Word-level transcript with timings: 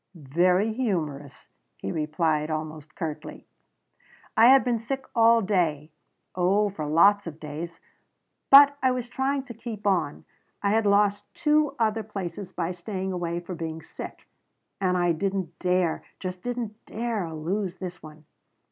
"Very 0.15 0.73
humorous," 0.73 1.47
he 1.77 1.91
replied, 1.91 2.49
almost 2.49 2.95
curtly. 2.95 3.45
"I 4.35 4.47
had 4.47 4.63
been 4.63 4.79
sick 4.79 5.05
all 5.15 5.43
day 5.43 5.91
oh, 6.33 6.71
for 6.71 6.87
lots 6.87 7.27
of 7.27 7.39
days. 7.39 7.79
But 8.49 8.75
I 8.81 8.89
was 8.89 9.07
trying 9.07 9.43
to 9.43 9.53
keep 9.53 9.85
on. 9.85 10.25
I 10.63 10.71
had 10.71 10.87
lost 10.87 11.31
two 11.35 11.75
other 11.77 12.01
places 12.01 12.51
by 12.51 12.71
staying 12.71 13.11
away 13.11 13.39
for 13.41 13.53
being 13.53 13.83
sick 13.83 14.27
and 14.79 14.97
I 14.97 15.11
didn't 15.11 15.59
dare 15.59 16.01
just 16.19 16.41
didn't 16.41 16.83
dare 16.87 17.31
lose 17.31 17.75
this 17.77 18.01
one. 18.01 18.25